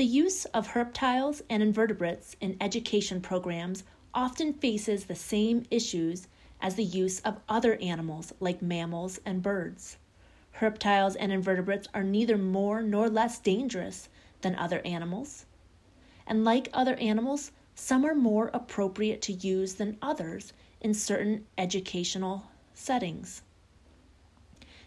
The 0.00 0.06
use 0.06 0.46
of 0.46 0.68
herptiles 0.68 1.42
and 1.50 1.62
invertebrates 1.62 2.34
in 2.40 2.56
education 2.58 3.20
programs 3.20 3.84
often 4.14 4.54
faces 4.54 5.04
the 5.04 5.14
same 5.14 5.64
issues 5.70 6.26
as 6.58 6.76
the 6.76 6.84
use 6.84 7.20
of 7.20 7.42
other 7.50 7.74
animals 7.82 8.32
like 8.40 8.62
mammals 8.62 9.20
and 9.26 9.42
birds. 9.42 9.98
Herptiles 10.52 11.16
and 11.16 11.30
invertebrates 11.30 11.86
are 11.92 12.02
neither 12.02 12.38
more 12.38 12.80
nor 12.80 13.10
less 13.10 13.38
dangerous 13.38 14.08
than 14.40 14.54
other 14.54 14.80
animals. 14.86 15.44
And 16.26 16.46
like 16.46 16.70
other 16.72 16.94
animals, 16.94 17.52
some 17.74 18.06
are 18.06 18.14
more 18.14 18.50
appropriate 18.54 19.20
to 19.20 19.34
use 19.34 19.74
than 19.74 19.98
others 20.00 20.54
in 20.80 20.94
certain 20.94 21.44
educational 21.58 22.44
settings. 22.72 23.42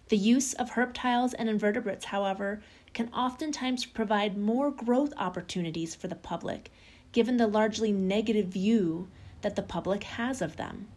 The 0.10 0.18
use 0.18 0.54
of 0.54 0.72
herptiles 0.72 1.34
and 1.38 1.48
invertebrates, 1.50 2.06
however, 2.06 2.64
can 2.94 3.10
oftentimes 3.14 3.86
provide 3.86 4.38
more 4.38 4.72
growth 4.72 5.14
opportunities 5.18 5.96
for 5.96 6.08
the 6.08 6.16
public, 6.16 6.72
given 7.12 7.38
the 7.38 7.48
largely 7.48 7.92
negative 7.92 8.48
view 8.48 9.08
that 9.42 9.56
the 9.56 9.64
public 9.64 10.04
has 10.04 10.42
of 10.42 10.58
them. 10.58 10.88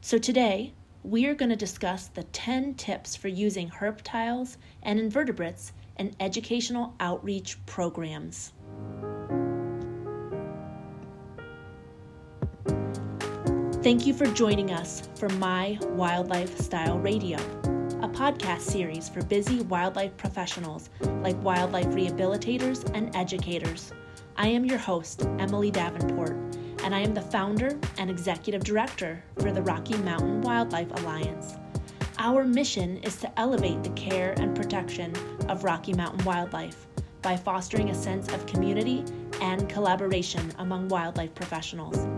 So, 0.00 0.18
today, 0.18 0.72
we 1.04 1.26
are 1.26 1.34
going 1.34 1.50
to 1.50 1.56
discuss 1.56 2.06
the 2.06 2.22
10 2.24 2.74
tips 2.74 3.16
for 3.16 3.28
using 3.28 3.68
herptiles 3.68 4.56
and 4.82 4.98
invertebrates 4.98 5.72
in 5.98 6.14
educational 6.20 6.94
outreach 7.00 7.64
programs. 7.66 8.52
Thank 13.82 14.06
you 14.06 14.14
for 14.14 14.26
joining 14.26 14.70
us 14.70 15.08
for 15.16 15.28
My 15.30 15.76
Wildlife 15.82 16.56
Style 16.60 17.00
Radio, 17.00 17.38
a 18.02 18.08
podcast 18.08 18.62
series 18.62 19.08
for 19.08 19.22
busy 19.22 19.60
wildlife 19.62 20.16
professionals 20.16 20.90
like 21.22 21.40
wildlife 21.40 21.86
rehabilitators 21.86 22.84
and 22.96 23.14
educators. 23.14 23.92
I 24.36 24.48
am 24.48 24.64
your 24.64 24.78
host, 24.78 25.24
Emily 25.38 25.70
Davenport, 25.70 26.32
and 26.82 26.96
I 26.96 26.98
am 26.98 27.14
the 27.14 27.20
founder 27.20 27.78
and 27.98 28.10
executive 28.10 28.64
director 28.64 29.22
for 29.38 29.52
the 29.52 29.62
Rocky 29.62 29.96
Mountain 29.98 30.40
Wildlife 30.40 30.90
Alliance. 30.98 31.54
Our 32.18 32.42
mission 32.44 32.96
is 33.04 33.18
to 33.18 33.38
elevate 33.38 33.84
the 33.84 33.90
care 33.90 34.34
and 34.36 34.56
protection 34.56 35.14
of 35.48 35.62
Rocky 35.62 35.92
Mountain 35.92 36.24
wildlife 36.24 36.88
by 37.22 37.36
fostering 37.36 37.90
a 37.90 37.94
sense 37.94 38.26
of 38.32 38.46
community 38.46 39.04
and 39.40 39.68
collaboration 39.68 40.52
among 40.58 40.88
wildlife 40.88 41.36
professionals. 41.36 42.08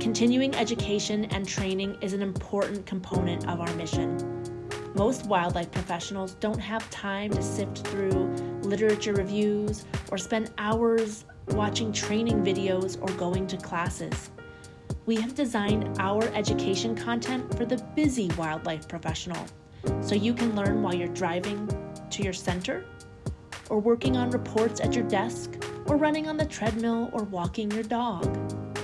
Continuing 0.00 0.54
education 0.54 1.26
and 1.26 1.46
training 1.46 1.98
is 2.00 2.14
an 2.14 2.22
important 2.22 2.86
component 2.86 3.46
of 3.46 3.60
our 3.60 3.74
mission. 3.74 4.33
Most 4.94 5.26
wildlife 5.26 5.72
professionals 5.72 6.34
don't 6.34 6.60
have 6.60 6.88
time 6.88 7.32
to 7.32 7.42
sift 7.42 7.78
through 7.88 8.32
literature 8.62 9.12
reviews 9.12 9.86
or 10.12 10.18
spend 10.18 10.52
hours 10.58 11.24
watching 11.48 11.92
training 11.92 12.44
videos 12.44 12.96
or 13.02 13.12
going 13.18 13.48
to 13.48 13.56
classes. 13.56 14.30
We 15.06 15.16
have 15.16 15.34
designed 15.34 15.96
our 15.98 16.22
education 16.28 16.94
content 16.94 17.56
for 17.56 17.64
the 17.64 17.82
busy 17.96 18.30
wildlife 18.38 18.86
professional 18.86 19.44
so 20.00 20.14
you 20.14 20.32
can 20.32 20.54
learn 20.54 20.80
while 20.80 20.94
you're 20.94 21.08
driving 21.08 21.68
to 22.10 22.22
your 22.22 22.32
center, 22.32 22.84
or 23.68 23.80
working 23.80 24.16
on 24.16 24.30
reports 24.30 24.80
at 24.80 24.94
your 24.94 25.04
desk, 25.08 25.62
or 25.86 25.96
running 25.96 26.28
on 26.28 26.36
the 26.36 26.46
treadmill, 26.46 27.10
or 27.12 27.24
walking 27.24 27.70
your 27.72 27.82
dog. 27.82 28.24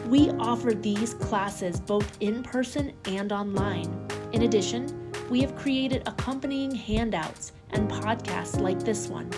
We 0.08 0.30
offer 0.30 0.74
these 0.74 1.14
classes 1.14 1.78
both 1.78 2.18
in 2.20 2.42
person 2.42 2.92
and 3.04 3.30
online. 3.30 4.08
In 4.32 4.42
addition, 4.42 4.99
we 5.30 5.40
have 5.40 5.54
created 5.54 6.02
accompanying 6.06 6.74
handouts 6.74 7.52
and 7.70 7.88
podcasts 7.88 8.60
like 8.60 8.80
this 8.80 9.06
one 9.06 9.30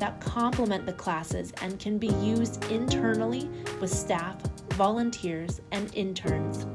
that 0.00 0.20
complement 0.20 0.84
the 0.84 0.92
classes 0.92 1.52
and 1.62 1.78
can 1.78 1.98
be 1.98 2.08
used 2.20 2.62
internally 2.64 3.48
with 3.80 3.88
staff, 3.88 4.36
volunteers, 4.70 5.60
and 5.70 5.94
interns. 5.94 6.66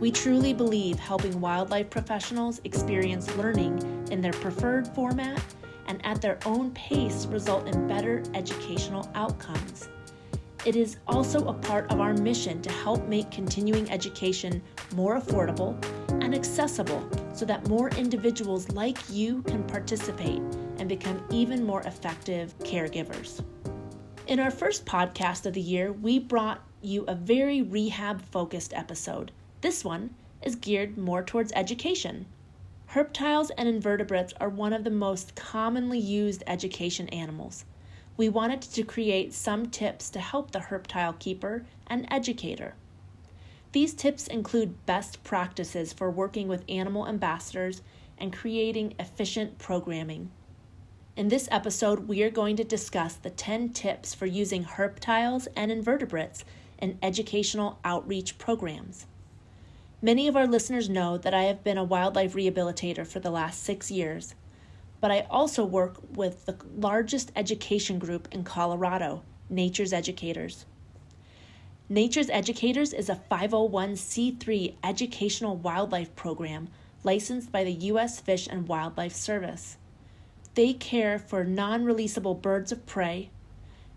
We 0.00 0.10
truly 0.10 0.54
believe 0.54 0.98
helping 0.98 1.38
wildlife 1.38 1.90
professionals 1.90 2.62
experience 2.64 3.34
learning 3.36 4.08
in 4.10 4.22
their 4.22 4.32
preferred 4.32 4.88
format 4.88 5.40
and 5.86 6.04
at 6.04 6.22
their 6.22 6.38
own 6.46 6.70
pace 6.70 7.26
result 7.26 7.68
in 7.68 7.86
better 7.86 8.22
educational 8.34 9.08
outcomes. 9.14 9.90
It 10.64 10.76
is 10.76 10.96
also 11.06 11.46
a 11.46 11.52
part 11.52 11.92
of 11.92 12.00
our 12.00 12.14
mission 12.14 12.60
to 12.62 12.72
help 12.72 13.06
make 13.06 13.30
continuing 13.30 13.88
education 13.90 14.62
more 14.94 15.20
affordable 15.20 15.76
and 16.22 16.34
accessible 16.34 17.08
so 17.36 17.44
that 17.44 17.68
more 17.68 17.90
individuals 17.90 18.68
like 18.70 18.98
you 19.10 19.42
can 19.42 19.62
participate 19.64 20.40
and 20.78 20.88
become 20.88 21.24
even 21.30 21.64
more 21.64 21.82
effective 21.82 22.58
caregivers. 22.60 23.44
In 24.26 24.40
our 24.40 24.50
first 24.50 24.84
podcast 24.84 25.46
of 25.46 25.54
the 25.54 25.60
year, 25.60 25.92
we 25.92 26.18
brought 26.18 26.64
you 26.82 27.04
a 27.06 27.14
very 27.14 27.62
rehab 27.62 28.22
focused 28.22 28.72
episode. 28.74 29.30
This 29.60 29.84
one 29.84 30.14
is 30.42 30.56
geared 30.56 30.98
more 30.98 31.22
towards 31.22 31.52
education. 31.54 32.26
Herptiles 32.90 33.50
and 33.56 33.68
invertebrates 33.68 34.32
are 34.40 34.48
one 34.48 34.72
of 34.72 34.84
the 34.84 34.90
most 34.90 35.34
commonly 35.34 35.98
used 35.98 36.42
education 36.46 37.08
animals 37.10 37.64
we 38.16 38.28
wanted 38.28 38.62
to 38.62 38.82
create 38.82 39.34
some 39.34 39.66
tips 39.66 40.08
to 40.10 40.20
help 40.20 40.50
the 40.50 40.60
herptile 40.60 41.12
keeper 41.14 41.64
and 41.86 42.06
educator. 42.10 42.74
These 43.76 43.92
tips 43.92 44.26
include 44.26 44.86
best 44.86 45.22
practices 45.22 45.92
for 45.92 46.10
working 46.10 46.48
with 46.48 46.64
animal 46.66 47.06
ambassadors 47.06 47.82
and 48.16 48.32
creating 48.32 48.94
efficient 48.98 49.58
programming. 49.58 50.30
In 51.14 51.28
this 51.28 51.46
episode, 51.50 52.08
we 52.08 52.22
are 52.22 52.30
going 52.30 52.56
to 52.56 52.64
discuss 52.64 53.16
the 53.16 53.28
10 53.28 53.74
tips 53.74 54.14
for 54.14 54.24
using 54.24 54.64
herptiles 54.64 55.46
and 55.54 55.70
invertebrates 55.70 56.42
in 56.78 56.96
educational 57.02 57.78
outreach 57.84 58.38
programs. 58.38 59.04
Many 60.00 60.26
of 60.26 60.36
our 60.36 60.46
listeners 60.46 60.88
know 60.88 61.18
that 61.18 61.34
I 61.34 61.42
have 61.42 61.62
been 61.62 61.76
a 61.76 61.84
wildlife 61.84 62.32
rehabilitator 62.32 63.06
for 63.06 63.20
the 63.20 63.30
last 63.30 63.62
six 63.62 63.90
years 63.90 64.34
but 65.02 65.10
I 65.10 65.26
also 65.28 65.66
work 65.66 65.98
with 66.14 66.46
the 66.46 66.56
largest 66.74 67.30
education 67.36 67.98
group 67.98 68.26
in 68.32 68.42
Colorado, 68.42 69.22
Nature's 69.50 69.92
Educators. 69.92 70.64
Nature's 71.88 72.28
Educators 72.30 72.92
is 72.92 73.08
a 73.08 73.20
501c3 73.30 74.74
educational 74.82 75.56
wildlife 75.56 76.16
program 76.16 76.66
licensed 77.04 77.52
by 77.52 77.62
the 77.62 77.72
U.S. 77.72 78.18
Fish 78.18 78.48
and 78.48 78.66
Wildlife 78.66 79.14
Service. 79.14 79.76
They 80.56 80.72
care 80.72 81.16
for 81.16 81.44
non 81.44 81.84
releasable 81.84 82.42
birds 82.42 82.72
of 82.72 82.86
prey, 82.86 83.30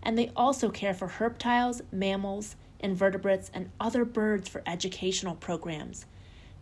and 0.04 0.16
they 0.16 0.30
also 0.36 0.70
care 0.70 0.94
for 0.94 1.08
herptiles, 1.08 1.80
mammals, 1.90 2.54
invertebrates, 2.78 3.50
and 3.52 3.70
other 3.80 4.04
birds 4.04 4.48
for 4.48 4.62
educational 4.66 5.34
programs. 5.34 6.06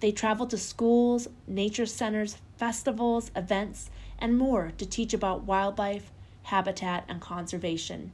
They 0.01 0.13
travel 0.13 0.47
to 0.47 0.57
schools, 0.57 1.29
nature 1.47 1.85
centers, 1.85 2.39
festivals, 2.57 3.31
events, 3.37 3.91
and 4.19 4.39
more 4.39 4.73
to 4.79 4.87
teach 4.87 5.13
about 5.13 5.45
wildlife, 5.45 6.11
habitat, 6.45 7.05
and 7.07 7.21
conservation. 7.21 8.13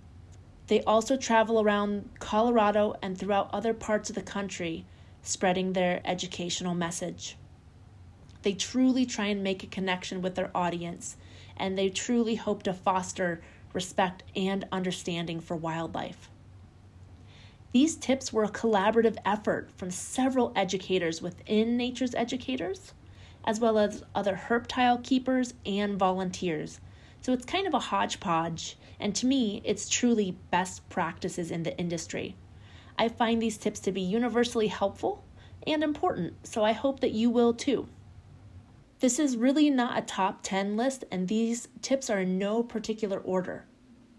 They 0.67 0.83
also 0.83 1.17
travel 1.17 1.61
around 1.61 2.09
Colorado 2.19 2.95
and 3.03 3.17
throughout 3.19 3.51
other 3.53 3.75
parts 3.75 4.09
of 4.09 4.17
the 4.17 4.23
country, 4.23 4.85
spreading 5.23 5.73
their 5.73 6.01
educational 6.05 6.75
message. 6.75 7.37
They 8.43 8.53
truly 8.53 9.07
try 9.07 9.27
and 9.27 9.43
make 9.43 9.63
a 9.63 9.69
connection 9.69 10.23
with 10.23 10.35
their 10.35 10.51
audience, 10.55 11.17
and 11.57 11.77
they 11.77 11.89
truly 11.89 12.35
hope 12.35 12.63
to 12.65 12.73
foster 12.73 13.41
respect 13.73 14.23
and 14.37 14.67
understanding 14.71 15.41
for 15.41 15.57
wildlife. 15.57 16.29
These 17.73 17.97
tips 17.97 18.33
were 18.33 18.45
a 18.45 18.51
collaborative 18.51 19.17
effort 19.25 19.71
from 19.77 19.91
several 19.91 20.53
educators 20.55 21.21
within 21.21 21.77
Nature's 21.77 22.15
Educators 22.15 22.93
as 23.45 23.61
well 23.61 23.79
as 23.79 24.03
other 24.15 24.35
herptile 24.35 24.99
keepers 24.99 25.55
and 25.67 25.99
volunteers. 25.99 26.81
So 27.25 27.33
it's 27.33 27.47
kind 27.47 27.67
of 27.67 27.73
a 27.73 27.79
hodgepodge, 27.79 28.77
and 29.01 29.15
to 29.15 29.25
me, 29.25 29.63
it's 29.65 29.89
truly 29.89 30.37
best 30.51 30.87
practices 30.91 31.51
in 31.51 31.63
the 31.63 31.75
industry. 31.79 32.37
I 32.99 33.09
find 33.09 33.41
these 33.41 33.57
tips 33.57 33.81
to 33.81 33.93
be 33.93 34.03
universally 34.03 34.67
helpful 34.67 35.25
and 35.67 35.83
important, 35.83 36.35
so 36.47 36.63
I 36.63 36.73
hope 36.73 37.01
that 37.01 37.13
you 37.13 37.31
will 37.31 37.55
too. 37.55 37.89
This 39.01 39.19
is 39.19 39.39
really 39.39 39.71
not 39.71 39.97
a 39.97 40.03
top 40.03 40.41
10 40.43 40.77
list, 40.77 41.05
and 41.11 41.27
these 41.27 41.69
tips 41.81 42.11
are 42.11 42.21
in 42.21 42.37
no 42.37 42.63
particular 42.63 43.21
order. 43.21 43.65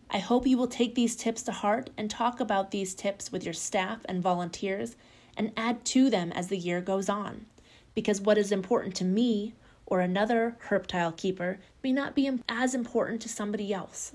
I 0.10 0.18
hope 0.18 0.48
you 0.48 0.58
will 0.58 0.66
take 0.66 0.96
these 0.96 1.16
tips 1.16 1.44
to 1.44 1.52
heart 1.52 1.92
and 1.98 2.10
talk 2.10 2.40
about 2.40 2.72
these 2.72 2.96
tips 2.96 3.32
with 3.32 3.44
your 3.44 3.54
staff 3.54 4.00
and 4.06 4.20
volunteers 4.20 4.96
and 5.38 5.52
add 5.56 5.86
to 5.86 6.10
them 6.10 6.32
as 6.32 6.48
the 6.48 6.58
year 6.58 6.82
goes 6.82 7.08
on 7.08 7.46
because 7.94 8.20
what 8.20 8.40
is 8.40 8.52
important 8.52 8.96
to 8.96 9.06
me 9.06 9.54
or 9.86 10.00
another 10.00 10.58
herptile 10.70 11.12
keeper 11.12 11.60
may 11.84 11.92
not 11.92 12.16
be 12.16 12.30
as 12.50 12.74
important 12.74 13.22
to 13.22 13.30
somebody 13.30 13.74
else. 13.74 14.14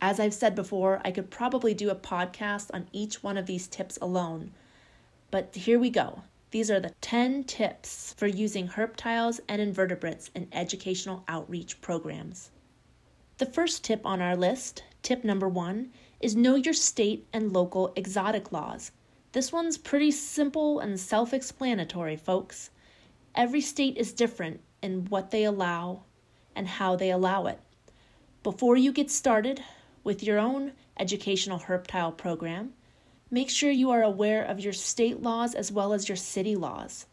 As 0.00 0.20
I've 0.20 0.34
said 0.34 0.54
before, 0.54 1.00
I 1.04 1.10
could 1.10 1.30
probably 1.30 1.74
do 1.74 1.90
a 1.90 1.94
podcast 1.94 2.70
on 2.74 2.88
each 2.92 3.22
one 3.22 3.38
of 3.38 3.46
these 3.46 3.66
tips 3.66 3.98
alone. 4.02 4.52
But 5.30 5.54
here 5.54 5.78
we 5.78 5.90
go. 5.90 6.22
These 6.50 6.70
are 6.70 6.78
the 6.78 6.94
10 7.00 7.44
tips 7.44 8.12
for 8.12 8.26
using 8.26 8.68
herptiles 8.68 9.40
and 9.48 9.60
invertebrates 9.60 10.30
in 10.34 10.46
educational 10.52 11.24
outreach 11.26 11.80
programs. 11.80 12.50
The 13.38 13.46
first 13.46 13.82
tip 13.82 14.06
on 14.06 14.22
our 14.22 14.36
list, 14.36 14.84
tip 15.02 15.24
number 15.24 15.48
one, 15.48 15.90
is 16.20 16.36
know 16.36 16.54
your 16.54 16.74
state 16.74 17.26
and 17.32 17.52
local 17.52 17.92
exotic 17.96 18.52
laws. 18.52 18.92
This 19.32 19.50
one's 19.50 19.76
pretty 19.76 20.12
simple 20.12 20.78
and 20.78 21.00
self 21.00 21.34
explanatory, 21.34 22.16
folks. 22.16 22.70
Every 23.34 23.60
state 23.60 23.96
is 23.96 24.12
different 24.12 24.60
in 24.80 25.06
what 25.06 25.32
they 25.32 25.42
allow 25.42 26.04
and 26.54 26.68
how 26.68 26.94
they 26.94 27.10
allow 27.10 27.46
it. 27.46 27.58
Before 28.44 28.76
you 28.76 28.92
get 28.92 29.10
started 29.10 29.60
with 30.04 30.22
your 30.22 30.38
own 30.38 30.72
educational 30.98 31.58
herptile 31.58 32.12
program, 32.12 32.74
make 33.32 33.50
sure 33.50 33.72
you 33.72 33.90
are 33.90 34.02
aware 34.02 34.44
of 34.44 34.60
your 34.60 34.72
state 34.72 35.20
laws 35.20 35.54
as 35.54 35.72
well 35.72 35.92
as 35.92 36.08
your 36.08 36.16
city 36.16 36.54
laws. 36.54 37.06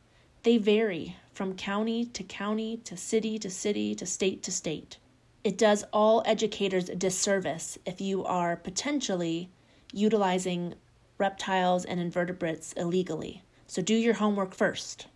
They 0.44 0.58
vary 0.58 1.16
from 1.34 1.56
county 1.56 2.06
to 2.06 2.24
county 2.24 2.78
to 2.84 2.96
city 2.96 3.40
to 3.40 3.50
city 3.50 3.96
to 3.96 4.06
state 4.06 4.44
to 4.44 4.52
state. 4.52 4.98
It 5.44 5.58
does 5.58 5.86
all 5.92 6.22
educators 6.28 6.88
a 6.88 6.96
disservice 6.96 7.80
if 7.84 8.00
you 8.00 8.24
are 8.26 8.56
potentially 8.56 9.50
utilizing 9.92 10.76
reptiles 11.18 11.84
and 11.84 12.00
invertebrates 12.00 12.74
illegally. 12.74 13.42
So 13.66 13.82
do 13.82 13.96
your 13.96 14.14
homework 14.16 14.54
first. 14.54 15.08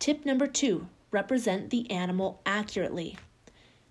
Tip 0.00 0.24
number 0.24 0.46
two 0.46 0.86
represent 1.10 1.68
the 1.68 1.90
animal 1.90 2.40
accurately. 2.46 3.18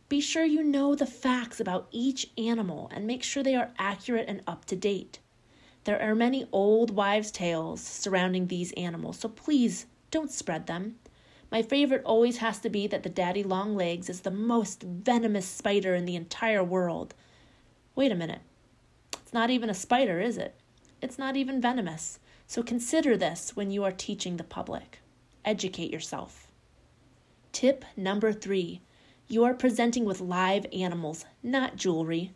Be 0.09 0.19
sure 0.19 0.43
you 0.43 0.63
know 0.63 0.95
the 0.95 1.05
facts 1.05 1.59
about 1.59 1.87
each 1.91 2.31
animal 2.35 2.89
and 2.91 3.05
make 3.05 3.21
sure 3.21 3.43
they 3.43 3.53
are 3.53 3.69
accurate 3.77 4.27
and 4.27 4.41
up 4.47 4.65
to 4.65 4.75
date. 4.75 5.19
There 5.83 6.01
are 6.01 6.15
many 6.15 6.47
old 6.51 6.89
wives' 6.89 7.29
tales 7.29 7.81
surrounding 7.81 8.47
these 8.47 8.71
animals, 8.71 9.19
so 9.19 9.29
please 9.29 9.85
don't 10.09 10.31
spread 10.31 10.65
them. 10.65 10.95
My 11.51 11.61
favorite 11.61 12.01
always 12.05 12.37
has 12.37 12.57
to 12.61 12.71
be 12.71 12.87
that 12.87 13.03
the 13.03 13.09
daddy 13.09 13.43
longlegs 13.43 14.09
is 14.09 14.21
the 14.21 14.31
most 14.31 14.81
venomous 14.81 15.45
spider 15.45 15.93
in 15.93 16.05
the 16.05 16.15
entire 16.15 16.63
world. 16.63 17.13
Wait 17.93 18.11
a 18.11 18.15
minute. 18.15 18.41
It's 19.13 19.33
not 19.33 19.51
even 19.51 19.69
a 19.69 19.75
spider, 19.75 20.19
is 20.19 20.39
it? 20.39 20.55
It's 21.03 21.19
not 21.19 21.37
even 21.37 21.61
venomous. 21.61 22.17
So 22.47 22.63
consider 22.63 23.15
this 23.15 23.55
when 23.55 23.69
you 23.69 23.83
are 23.83 23.91
teaching 23.91 24.37
the 24.37 24.43
public. 24.43 25.01
Educate 25.45 25.91
yourself. 25.91 26.47
Tip 27.51 27.85
number 27.95 28.31
three 28.33 28.81
you 29.27 29.43
are 29.43 29.53
presenting 29.53 30.05
with 30.05 30.21
live 30.21 30.65
animals, 30.73 31.25
not 31.43 31.75
jewelry. 31.75 32.31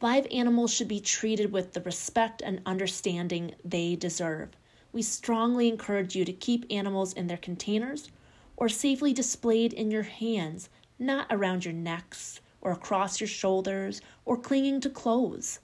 Live 0.00 0.26
animals 0.32 0.72
should 0.72 0.88
be 0.88 1.00
treated 1.00 1.52
with 1.52 1.72
the 1.72 1.80
respect 1.82 2.42
and 2.42 2.60
understanding 2.66 3.54
they 3.64 3.94
deserve 3.94 4.56
we 4.92 5.02
strongly 5.02 5.68
encourage 5.68 6.14
you 6.14 6.24
to 6.24 6.32
keep 6.32 6.66
animals 6.70 7.14
in 7.14 7.26
their 7.26 7.38
containers 7.38 8.10
or 8.56 8.68
safely 8.68 9.12
displayed 9.12 9.72
in 9.72 9.90
your 9.90 10.02
hands, 10.02 10.68
not 10.98 11.26
around 11.30 11.64
your 11.64 11.74
necks 11.74 12.40
or 12.60 12.72
across 12.72 13.20
your 13.20 13.28
shoulders 13.28 14.02
or 14.24 14.36
clinging 14.36 14.80
to 14.80 14.90
clothes. 14.90 15.60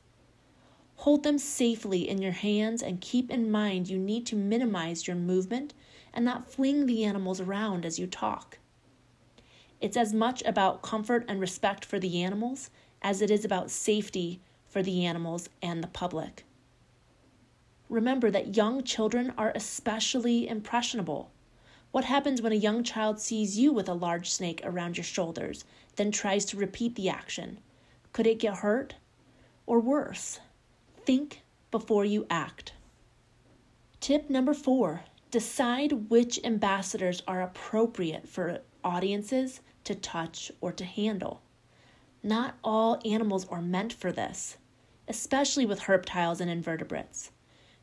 Hold 0.96 1.22
them 1.22 1.38
safely 1.38 2.08
in 2.08 2.20
your 2.22 2.32
hands 2.32 2.82
and 2.82 3.00
keep 3.00 3.30
in 3.30 3.50
mind 3.50 3.88
you 3.88 3.98
need 3.98 4.26
to 4.26 4.36
minimize 4.36 5.06
your 5.06 5.16
movement 5.16 5.74
and 6.12 6.24
not 6.24 6.50
fling 6.50 6.86
the 6.86 7.04
animals 7.04 7.40
around 7.40 7.84
as 7.84 7.98
you 7.98 8.06
talk. 8.06 8.58
It's 9.80 9.96
as 9.96 10.12
much 10.12 10.42
about 10.44 10.82
comfort 10.82 11.24
and 11.28 11.40
respect 11.40 11.84
for 11.84 11.98
the 11.98 12.22
animals 12.22 12.70
as 13.00 13.22
it 13.22 13.30
is 13.30 13.44
about 13.44 13.70
safety 13.70 14.40
for 14.66 14.82
the 14.82 15.04
animals 15.04 15.48
and 15.62 15.82
the 15.82 15.88
public. 15.88 16.44
Remember 17.88 18.30
that 18.30 18.56
young 18.56 18.82
children 18.82 19.32
are 19.38 19.52
especially 19.54 20.48
impressionable. 20.48 21.30
What 21.90 22.04
happens 22.04 22.42
when 22.42 22.52
a 22.52 22.56
young 22.56 22.82
child 22.82 23.18
sees 23.18 23.58
you 23.58 23.72
with 23.72 23.88
a 23.88 23.94
large 23.94 24.30
snake 24.30 24.60
around 24.62 24.96
your 24.96 25.04
shoulders, 25.04 25.64
then 25.96 26.10
tries 26.10 26.44
to 26.46 26.58
repeat 26.58 26.96
the 26.96 27.08
action? 27.08 27.58
Could 28.12 28.26
it 28.26 28.40
get 28.40 28.58
hurt? 28.58 28.96
Or 29.64 29.80
worse, 29.80 30.40
think 31.04 31.42
before 31.70 32.04
you 32.04 32.26
act. 32.28 32.72
Tip 34.00 34.28
number 34.28 34.54
four 34.54 35.02
decide 35.30 36.08
which 36.10 36.40
ambassadors 36.44 37.22
are 37.26 37.42
appropriate 37.42 38.28
for 38.28 38.60
audiences 38.82 39.60
to 39.84 39.94
touch 39.94 40.50
or 40.60 40.72
to 40.72 40.84
handle. 40.84 41.42
Not 42.22 42.56
all 42.64 43.00
animals 43.04 43.46
are 43.48 43.62
meant 43.62 43.92
for 43.92 44.10
this, 44.10 44.56
especially 45.06 45.66
with 45.66 45.80
herptiles 45.80 46.40
and 46.40 46.50
invertebrates. 46.50 47.30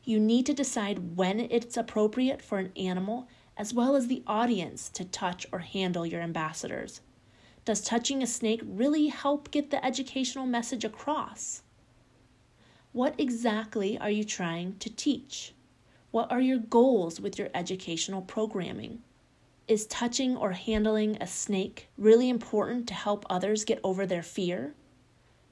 You 0.04 0.20
need 0.20 0.46
to 0.46 0.54
decide 0.54 1.16
when 1.16 1.40
it's 1.40 1.76
appropriate 1.76 2.42
for 2.42 2.58
an 2.58 2.72
animal 2.76 3.28
as 3.56 3.72
well 3.72 3.96
as 3.96 4.06
the 4.06 4.22
audience 4.26 4.88
to 4.90 5.04
touch 5.04 5.46
or 5.50 5.60
handle 5.60 6.04
your 6.06 6.20
ambassadors. 6.20 7.00
Does 7.64 7.80
touching 7.80 8.22
a 8.22 8.26
snake 8.26 8.60
really 8.64 9.08
help 9.08 9.50
get 9.50 9.70
the 9.70 9.84
educational 9.84 10.46
message 10.46 10.84
across? 10.84 11.62
What 12.92 13.18
exactly 13.18 13.98
are 13.98 14.10
you 14.10 14.24
trying 14.24 14.78
to 14.78 14.90
teach? 14.94 15.54
What 16.16 16.32
are 16.32 16.40
your 16.40 16.60
goals 16.60 17.20
with 17.20 17.38
your 17.38 17.50
educational 17.52 18.22
programming? 18.22 19.02
Is 19.68 19.84
touching 19.84 20.34
or 20.34 20.52
handling 20.52 21.18
a 21.20 21.26
snake 21.26 21.90
really 21.98 22.30
important 22.30 22.88
to 22.88 22.94
help 22.94 23.26
others 23.28 23.66
get 23.66 23.80
over 23.84 24.06
their 24.06 24.22
fear? 24.22 24.72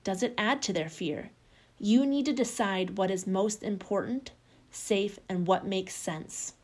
Does 0.04 0.22
it 0.22 0.32
add 0.38 0.62
to 0.62 0.72
their 0.72 0.88
fear? 0.88 1.32
You 1.78 2.06
need 2.06 2.24
to 2.24 2.32
decide 2.32 2.96
what 2.96 3.10
is 3.10 3.26
most 3.26 3.62
important 3.62 4.30
safe, 4.70 5.18
and 5.28 5.46
what 5.46 5.66
makes 5.66 5.94
sense. 5.94 6.54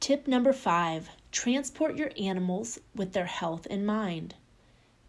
Tip 0.00 0.26
number 0.26 0.54
five 0.54 1.10
transport 1.30 1.98
your 1.98 2.12
animals 2.18 2.78
with 2.94 3.12
their 3.12 3.26
health 3.26 3.66
in 3.66 3.84
mind. 3.84 4.36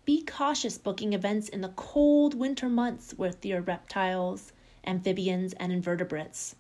Be 0.04 0.26
cautious 0.26 0.78
booking 0.78 1.14
events 1.14 1.48
in 1.48 1.62
the 1.62 1.70
cold 1.70 2.34
winter 2.34 2.68
months 2.68 3.14
with 3.14 3.46
your 3.46 3.62
reptiles, 3.62 4.52
amphibians, 4.86 5.54
and 5.54 5.72
invertebrates. 5.72 6.58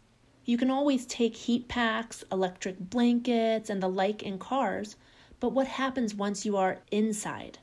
You 0.49 0.57
can 0.57 0.71
always 0.71 1.05
take 1.05 1.35
heat 1.35 1.67
packs, 1.67 2.23
electric 2.31 2.79
blankets, 2.79 3.69
and 3.69 3.83
the 3.83 3.87
like 3.87 4.23
in 4.23 4.39
cars, 4.39 4.95
but 5.39 5.51
what 5.51 5.67
happens 5.67 6.15
once 6.15 6.43
you 6.43 6.57
are 6.57 6.81
inside? 6.89 7.59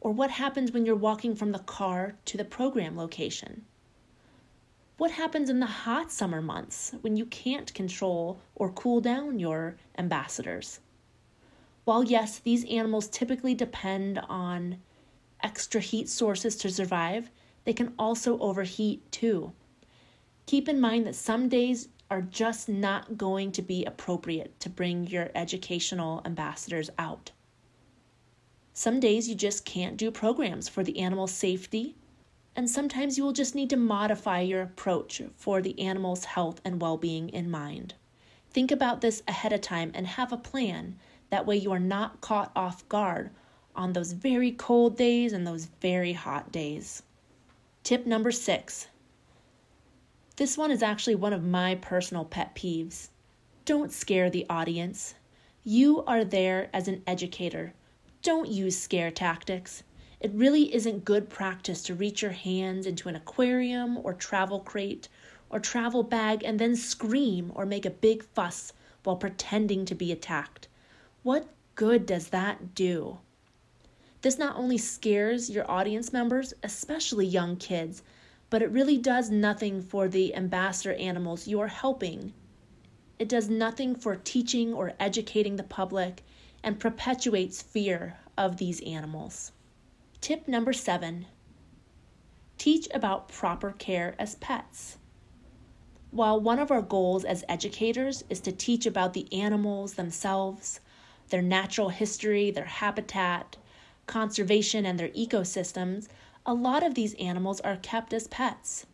Or 0.00 0.12
what 0.12 0.30
happens 0.30 0.70
when 0.70 0.86
you're 0.86 0.94
walking 0.94 1.34
from 1.34 1.50
the 1.50 1.58
car 1.58 2.14
to 2.26 2.36
the 2.36 2.44
program 2.44 2.96
location? 2.96 3.64
What 4.96 5.10
happens 5.10 5.50
in 5.50 5.58
the 5.58 5.66
hot 5.66 6.12
summer 6.12 6.40
months 6.40 6.94
when 7.00 7.16
you 7.16 7.26
can't 7.26 7.74
control 7.74 8.38
or 8.54 8.70
cool 8.70 9.00
down 9.00 9.40
your 9.40 9.74
ambassadors? 9.98 10.78
While, 11.84 12.04
yes, 12.04 12.38
these 12.38 12.64
animals 12.66 13.08
typically 13.08 13.56
depend 13.56 14.20
on 14.28 14.78
extra 15.42 15.80
heat 15.80 16.08
sources 16.08 16.54
to 16.58 16.70
survive, 16.70 17.32
they 17.64 17.72
can 17.72 17.92
also 17.98 18.38
overheat 18.38 19.10
too. 19.10 19.52
Keep 20.46 20.68
in 20.68 20.80
mind 20.80 21.06
that 21.06 21.16
some 21.16 21.48
days 21.48 21.88
are 22.10 22.22
just 22.22 22.68
not 22.68 23.16
going 23.16 23.52
to 23.52 23.62
be 23.62 23.84
appropriate 23.84 24.58
to 24.60 24.68
bring 24.68 25.06
your 25.06 25.30
educational 25.34 26.22
ambassadors 26.24 26.90
out. 26.98 27.30
Some 28.72 29.00
days 29.00 29.28
you 29.28 29.34
just 29.34 29.64
can't 29.64 29.96
do 29.96 30.10
programs 30.10 30.68
for 30.68 30.82
the 30.82 30.98
animal 30.98 31.26
safety 31.26 31.96
and 32.56 32.70
sometimes 32.70 33.18
you 33.18 33.24
will 33.24 33.32
just 33.32 33.54
need 33.54 33.70
to 33.70 33.76
modify 33.76 34.40
your 34.40 34.62
approach 34.62 35.20
for 35.36 35.60
the 35.60 35.78
animal's 35.80 36.24
health 36.24 36.60
and 36.64 36.80
well 36.80 36.96
being 36.96 37.28
in 37.30 37.50
mind. 37.50 37.94
Think 38.50 38.70
about 38.70 39.00
this 39.00 39.22
ahead 39.26 39.52
of 39.52 39.60
time 39.60 39.90
and 39.94 40.06
have 40.06 40.32
a 40.32 40.36
plan. 40.36 40.96
That 41.30 41.46
way, 41.46 41.56
you 41.56 41.72
are 41.72 41.80
not 41.80 42.20
caught 42.20 42.52
off 42.54 42.88
guard 42.88 43.30
on 43.74 43.92
those 43.92 44.12
very 44.12 44.52
cold 44.52 44.96
days 44.96 45.32
and 45.32 45.44
those 45.44 45.64
very 45.80 46.12
hot 46.12 46.52
days. 46.52 47.02
Tip 47.82 48.06
number 48.06 48.30
six 48.30 48.86
this 50.36 50.58
one 50.58 50.72
is 50.72 50.82
actually 50.82 51.14
one 51.14 51.32
of 51.32 51.44
my 51.44 51.76
personal 51.76 52.24
pet 52.24 52.56
peeves. 52.56 53.08
Don't 53.64 53.92
scare 53.92 54.28
the 54.28 54.46
audience. 54.50 55.14
You 55.62 56.02
are 56.06 56.24
there 56.24 56.70
as 56.72 56.88
an 56.88 57.04
educator. 57.06 57.72
Don't 58.22 58.48
use 58.48 58.76
scare 58.76 59.12
tactics. 59.12 59.84
It 60.18 60.32
really 60.34 60.74
isn't 60.74 61.04
good 61.04 61.30
practice 61.30 61.84
to 61.84 61.94
reach 61.94 62.22
your 62.22 62.32
hands 62.32 62.84
into 62.84 63.08
an 63.08 63.14
aquarium 63.14 63.98
or 63.98 64.12
travel 64.12 64.58
crate 64.58 65.08
or 65.50 65.60
travel 65.60 66.02
bag 66.02 66.42
and 66.42 66.58
then 66.58 66.74
scream 66.74 67.52
or 67.54 67.64
make 67.64 67.86
a 67.86 67.90
big 67.90 68.24
fuss 68.24 68.72
while 69.04 69.16
pretending 69.16 69.84
to 69.84 69.94
be 69.94 70.10
attacked. 70.10 70.66
What 71.22 71.46
good 71.76 72.06
does 72.06 72.28
that 72.30 72.74
do? 72.74 73.18
This 74.22 74.36
not 74.36 74.56
only 74.56 74.78
scares 74.78 75.48
your 75.48 75.70
audience 75.70 76.12
members, 76.12 76.54
especially 76.64 77.26
young 77.26 77.56
kids, 77.56 78.02
but 78.54 78.62
it 78.62 78.70
really 78.70 78.96
does 78.96 79.30
nothing 79.30 79.82
for 79.82 80.06
the 80.06 80.32
ambassador 80.36 80.94
animals 80.94 81.48
you 81.48 81.58
are 81.58 81.66
helping. 81.66 82.32
It 83.18 83.28
does 83.28 83.48
nothing 83.48 83.96
for 83.96 84.14
teaching 84.14 84.72
or 84.72 84.92
educating 85.00 85.56
the 85.56 85.64
public 85.64 86.22
and 86.62 86.78
perpetuates 86.78 87.60
fear 87.60 88.16
of 88.38 88.58
these 88.58 88.80
animals. 88.82 89.50
Tip 90.20 90.46
number 90.46 90.72
seven 90.72 91.26
teach 92.56 92.86
about 92.94 93.28
proper 93.28 93.72
care 93.72 94.14
as 94.20 94.36
pets. 94.36 94.98
While 96.12 96.38
one 96.38 96.60
of 96.60 96.70
our 96.70 96.80
goals 96.80 97.24
as 97.24 97.42
educators 97.48 98.22
is 98.30 98.38
to 98.42 98.52
teach 98.52 98.86
about 98.86 99.14
the 99.14 99.26
animals 99.32 99.94
themselves, 99.94 100.78
their 101.30 101.42
natural 101.42 101.88
history, 101.88 102.52
their 102.52 102.66
habitat, 102.66 103.56
conservation 104.06 104.86
and 104.86 104.96
their 104.96 105.08
ecosystems, 105.08 106.06
a 106.46 106.52
lot 106.52 106.82
of 106.82 106.94
these 106.94 107.14
animals 107.14 107.58
are 107.62 107.76
kept 107.76 108.12
as 108.12 108.28
pets. 108.28 108.84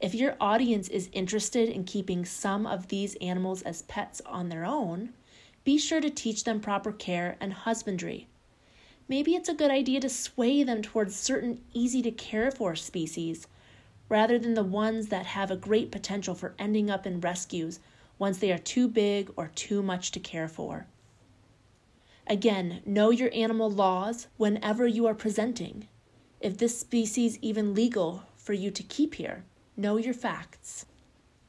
If 0.00 0.14
your 0.16 0.36
audience 0.40 0.88
is 0.88 1.08
interested 1.12 1.68
in 1.68 1.84
keeping 1.84 2.24
some 2.24 2.66
of 2.66 2.88
these 2.88 3.14
animals 3.16 3.62
as 3.62 3.82
pets 3.82 4.20
on 4.26 4.48
their 4.48 4.64
own, 4.64 5.10
be 5.62 5.78
sure 5.78 6.00
to 6.00 6.10
teach 6.10 6.42
them 6.42 6.60
proper 6.60 6.90
care 6.90 7.36
and 7.40 7.52
husbandry. 7.52 8.26
Maybe 9.06 9.36
it's 9.36 9.48
a 9.48 9.54
good 9.54 9.70
idea 9.70 10.00
to 10.00 10.08
sway 10.08 10.64
them 10.64 10.82
towards 10.82 11.14
certain 11.14 11.60
easy 11.72 12.02
to 12.02 12.10
care 12.10 12.50
for 12.50 12.74
species 12.74 13.46
rather 14.08 14.38
than 14.38 14.54
the 14.54 14.64
ones 14.64 15.08
that 15.08 15.26
have 15.26 15.52
a 15.52 15.56
great 15.56 15.92
potential 15.92 16.34
for 16.34 16.54
ending 16.58 16.90
up 16.90 17.06
in 17.06 17.20
rescues 17.20 17.78
once 18.18 18.38
they 18.38 18.50
are 18.50 18.58
too 18.58 18.88
big 18.88 19.30
or 19.36 19.52
too 19.54 19.82
much 19.82 20.10
to 20.12 20.20
care 20.20 20.48
for. 20.48 20.86
Again, 22.26 22.82
know 22.84 23.10
your 23.10 23.30
animal 23.32 23.70
laws 23.70 24.26
whenever 24.36 24.86
you 24.86 25.06
are 25.06 25.14
presenting. 25.14 25.86
If 26.40 26.56
this 26.56 26.78
species 26.78 27.36
even 27.42 27.74
legal 27.74 28.22
for 28.36 28.52
you 28.52 28.70
to 28.70 28.82
keep 28.84 29.16
here. 29.16 29.44
Know 29.76 29.96
your 29.96 30.14
facts. 30.14 30.86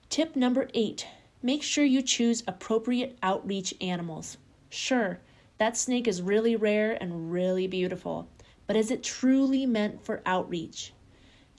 Tip 0.10 0.36
number 0.36 0.68
eight 0.74 1.06
make 1.44 1.62
sure 1.64 1.86
you 1.86 2.02
choose 2.02 2.44
appropriate 2.48 3.18
outreach 3.22 3.74
animals. 3.80 4.38
Sure, 4.70 5.20
that 5.60 5.78
snake 5.78 6.08
is 6.08 6.22
really 6.22 6.56
rare 6.56 6.98
and 7.02 7.32
really 7.32 7.68
beautiful, 7.68 8.28
but 8.66 8.76
is 8.76 8.90
it 8.90 9.04
truly 9.04 9.66
meant 9.66 10.04
for 10.04 10.22
outreach? 10.26 10.92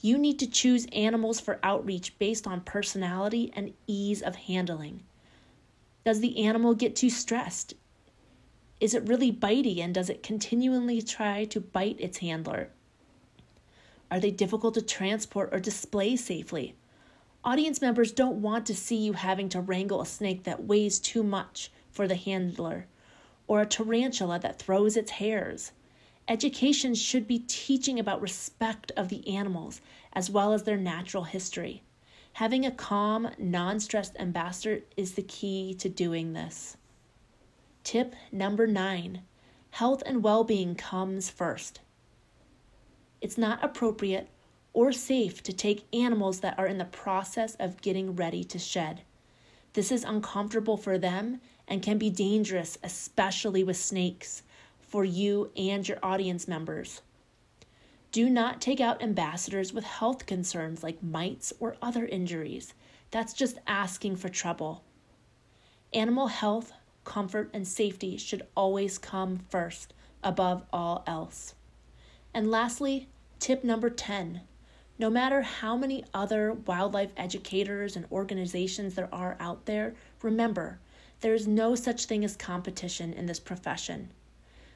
You 0.02 0.18
need 0.18 0.38
to 0.40 0.50
choose 0.50 0.86
animals 0.92 1.38
for 1.38 1.60
outreach 1.62 2.18
based 2.18 2.46
on 2.46 2.62
personality 2.62 3.52
and 3.54 3.72
ease 3.86 4.22
of 4.22 4.34
handling. 4.34 5.04
Does 6.04 6.20
the 6.20 6.44
animal 6.44 6.74
get 6.74 6.96
too 6.96 7.10
stressed? 7.10 7.74
Is 8.80 8.92
it 8.92 9.06
really 9.08 9.30
bitey 9.30 9.78
and 9.78 9.94
does 9.94 10.10
it 10.10 10.22
continually 10.22 11.00
try 11.00 11.44
to 11.44 11.60
bite 11.60 12.00
its 12.00 12.18
handler? 12.18 12.70
Are 14.10 14.18
they 14.18 14.30
difficult 14.32 14.74
to 14.74 14.82
transport 14.82 15.50
or 15.52 15.60
display 15.60 16.16
safely? 16.16 16.74
Audience 17.44 17.80
members 17.80 18.12
don't 18.12 18.42
want 18.42 18.66
to 18.66 18.74
see 18.74 18.96
you 18.96 19.12
having 19.12 19.48
to 19.50 19.60
wrangle 19.60 20.02
a 20.02 20.06
snake 20.06 20.42
that 20.44 20.64
weighs 20.64 20.98
too 20.98 21.22
much 21.22 21.70
for 21.90 22.08
the 22.08 22.16
handler 22.16 22.86
or 23.46 23.60
a 23.60 23.66
tarantula 23.66 24.38
that 24.40 24.58
throws 24.58 24.96
its 24.96 25.12
hairs. 25.12 25.72
Education 26.28 26.94
should 26.94 27.26
be 27.26 27.38
teaching 27.38 27.98
about 27.98 28.20
respect 28.20 28.92
of 28.96 29.08
the 29.08 29.26
animals 29.28 29.80
as 30.12 30.28
well 30.28 30.52
as 30.52 30.64
their 30.64 30.76
natural 30.76 31.24
history. 31.24 31.82
Having 32.34 32.66
a 32.66 32.70
calm, 32.70 33.30
non 33.38 33.80
stressed 33.80 34.16
ambassador 34.18 34.82
is 34.96 35.14
the 35.14 35.22
key 35.22 35.74
to 35.74 35.88
doing 35.88 36.32
this. 36.32 36.76
Tip 37.84 38.14
number 38.30 38.66
nine 38.66 39.22
health 39.70 40.02
and 40.04 40.22
well 40.22 40.44
being 40.44 40.74
comes 40.74 41.30
first 41.30 41.80
it's 43.20 43.38
not 43.38 43.62
appropriate 43.62 44.28
or 44.72 44.92
safe 44.92 45.42
to 45.42 45.52
take 45.52 45.86
animals 45.92 46.40
that 46.40 46.58
are 46.58 46.66
in 46.66 46.78
the 46.78 46.84
process 46.84 47.54
of 47.56 47.80
getting 47.80 48.14
ready 48.14 48.44
to 48.44 48.58
shed. 48.58 49.02
This 49.72 49.92
is 49.92 50.04
uncomfortable 50.04 50.76
for 50.76 50.98
them 50.98 51.40
and 51.68 51.82
can 51.82 51.98
be 51.98 52.10
dangerous, 52.10 52.78
especially 52.82 53.62
with 53.62 53.76
snakes, 53.76 54.42
for 54.80 55.04
you 55.04 55.50
and 55.56 55.86
your 55.86 55.98
audience 56.02 56.48
members. 56.48 57.02
Do 58.12 58.28
not 58.28 58.60
take 58.60 58.80
out 58.80 59.02
ambassadors 59.02 59.72
with 59.72 59.84
health 59.84 60.26
concerns 60.26 60.82
like 60.82 61.02
mites 61.02 61.52
or 61.60 61.76
other 61.80 62.06
injuries. 62.06 62.74
That's 63.12 63.32
just 63.32 63.58
asking 63.68 64.16
for 64.16 64.28
trouble. 64.28 64.82
Animal 65.92 66.26
health, 66.26 66.72
comfort, 67.04 67.50
and 67.54 67.66
safety 67.66 68.16
should 68.16 68.46
always 68.56 68.98
come 68.98 69.38
first, 69.48 69.94
above 70.24 70.64
all 70.72 71.04
else. 71.06 71.54
And 72.32 72.50
lastly, 72.50 73.08
tip 73.38 73.64
number 73.64 73.90
10 73.90 74.42
no 75.00 75.08
matter 75.08 75.40
how 75.40 75.78
many 75.78 76.04
other 76.12 76.52
wildlife 76.52 77.10
educators 77.16 77.96
and 77.96 78.04
organizations 78.12 78.94
there 78.94 79.08
are 79.10 79.34
out 79.40 79.64
there, 79.64 79.94
remember, 80.20 80.78
there 81.22 81.32
is 81.32 81.48
no 81.48 81.74
such 81.74 82.04
thing 82.04 82.22
as 82.22 82.36
competition 82.36 83.14
in 83.14 83.24
this 83.24 83.40
profession. 83.40 84.10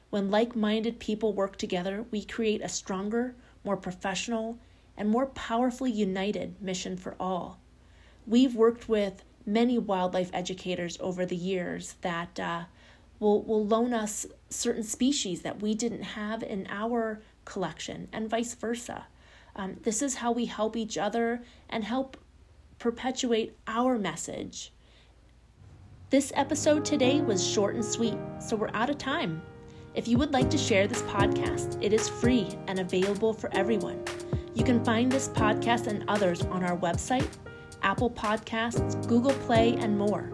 When 0.09 0.31
like 0.31 0.55
minded 0.55 0.97
people 0.97 1.33
work 1.33 1.57
together, 1.57 2.05
we 2.09 2.23
create 2.23 2.63
a 2.63 2.69
stronger, 2.69 3.35
more 3.63 3.77
professional, 3.77 4.57
and 4.97 5.09
more 5.09 5.27
powerfully 5.27 5.91
united 5.91 6.59
mission 6.59 6.97
for 6.97 7.15
all. 7.19 7.59
We've 8.25 8.55
worked 8.55 8.89
with 8.89 9.23
many 9.45 9.77
wildlife 9.77 10.31
educators 10.33 10.97
over 10.99 11.23
the 11.23 11.35
years 11.35 11.97
that 12.01 12.39
uh, 12.39 12.63
will, 13.19 13.43
will 13.43 13.63
loan 13.63 13.93
us 13.93 14.25
certain 14.49 14.83
species 14.83 15.43
that 15.43 15.61
we 15.61 15.75
didn't 15.75 16.01
have 16.01 16.41
in 16.41 16.65
our 16.67 17.21
collection, 17.45 18.07
and 18.11 18.29
vice 18.29 18.53
versa. 18.53 19.07
Um, 19.55 19.77
this 19.83 20.01
is 20.01 20.15
how 20.15 20.31
we 20.31 20.45
help 20.45 20.75
each 20.75 20.97
other 20.97 21.41
and 21.69 21.83
help 21.83 22.17
perpetuate 22.79 23.55
our 23.67 23.97
message. 23.97 24.73
This 26.09 26.31
episode 26.35 26.85
today 26.85 27.21
was 27.21 27.45
short 27.45 27.75
and 27.75 27.85
sweet, 27.85 28.17
so 28.39 28.55
we're 28.55 28.69
out 28.73 28.89
of 28.89 28.97
time. 28.97 29.41
If 29.93 30.07
you 30.07 30.17
would 30.17 30.33
like 30.33 30.49
to 30.49 30.57
share 30.57 30.87
this 30.87 31.01
podcast, 31.03 31.81
it 31.81 31.93
is 31.93 32.09
free 32.09 32.49
and 32.67 32.79
available 32.79 33.33
for 33.33 33.49
everyone. 33.53 34.03
You 34.53 34.63
can 34.63 34.83
find 34.83 35.11
this 35.11 35.29
podcast 35.29 35.87
and 35.87 36.03
others 36.09 36.41
on 36.43 36.63
our 36.63 36.77
website, 36.77 37.27
Apple 37.81 38.09
Podcasts, 38.09 39.07
Google 39.07 39.33
Play, 39.45 39.75
and 39.77 39.97
more. 39.97 40.29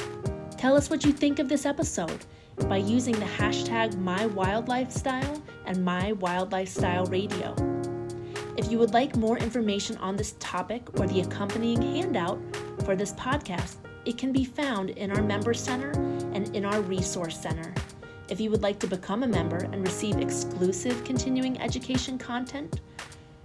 Tell 0.57 0.75
us 0.75 0.89
what 0.89 1.05
you 1.05 1.11
think 1.11 1.39
of 1.39 1.47
this 1.47 1.65
episode 1.65 2.25
by 2.67 2.77
using 2.77 3.19
the 3.19 3.25
hashtag 3.25 3.93
MyWildlifestyle 3.95 5.41
and 5.71 7.09
Radio. 7.09 7.55
If 8.57 8.69
you 8.69 8.77
would 8.77 8.93
like 8.93 9.15
more 9.15 9.37
information 9.37 9.95
on 9.97 10.17
this 10.17 10.35
topic 10.39 10.99
or 10.99 11.07
the 11.07 11.21
accompanying 11.21 11.81
handout 11.81 12.41
for 12.83 12.93
this 12.95 13.13
podcast, 13.13 13.77
it 14.05 14.17
can 14.17 14.33
be 14.33 14.43
found 14.43 14.89
in 14.91 15.11
our 15.11 15.23
Member 15.23 15.53
Center 15.53 15.91
and 16.33 16.53
in 16.55 16.65
our 16.65 16.81
Resource 16.81 17.39
Center. 17.39 17.73
If 18.27 18.41
you 18.41 18.51
would 18.51 18.61
like 18.61 18.79
to 18.79 18.87
become 18.87 19.23
a 19.23 19.27
member 19.27 19.57
and 19.57 19.81
receive 19.81 20.17
exclusive 20.17 21.03
continuing 21.03 21.59
education 21.61 22.17
content, 22.17 22.81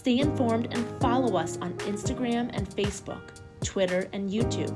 Stay 0.07 0.21
informed 0.21 0.73
and 0.73 1.01
follow 1.01 1.37
us 1.37 1.59
on 1.61 1.73
Instagram 1.79 2.49
and 2.53 2.69
Facebook, 2.69 3.41
Twitter, 3.67 4.09
and 4.13 4.31
YouTube. 4.31 4.75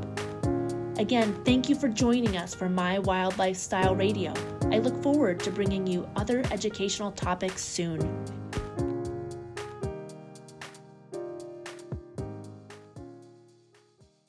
Again, 0.98 1.34
thank 1.44 1.70
you 1.70 1.76
for 1.76 1.88
joining 1.88 2.36
us 2.36 2.54
for 2.54 2.68
My 2.68 2.98
Wildlife 2.98 3.56
Style 3.56 3.94
Radio. 3.94 4.34
I 4.70 4.80
look 4.80 5.02
forward 5.02 5.40
to 5.40 5.50
bringing 5.50 5.86
you 5.86 6.06
other 6.16 6.42
educational 6.50 7.12
topics 7.12 7.64
soon. 7.64 8.00